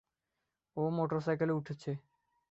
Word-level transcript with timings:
ও 0.77 0.83
মোটরসাইকেলে 0.89 1.53
উঠেছে। 1.53 1.91